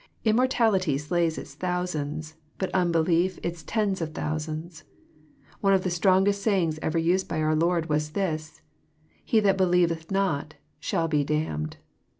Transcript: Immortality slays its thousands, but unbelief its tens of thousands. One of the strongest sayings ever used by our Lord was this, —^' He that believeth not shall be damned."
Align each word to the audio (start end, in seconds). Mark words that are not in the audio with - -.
Immortality 0.25 0.97
slays 0.97 1.37
its 1.37 1.53
thousands, 1.53 2.33
but 2.57 2.73
unbelief 2.73 3.37
its 3.43 3.61
tens 3.61 4.01
of 4.01 4.15
thousands. 4.15 4.83
One 5.59 5.75
of 5.75 5.83
the 5.83 5.91
strongest 5.91 6.41
sayings 6.41 6.79
ever 6.81 6.97
used 6.97 7.27
by 7.27 7.39
our 7.39 7.55
Lord 7.55 7.87
was 7.87 8.13
this, 8.13 8.61
—^' 9.21 9.21
He 9.23 9.39
that 9.41 9.57
believeth 9.59 10.09
not 10.09 10.55
shall 10.79 11.07
be 11.07 11.23
damned." 11.23 11.77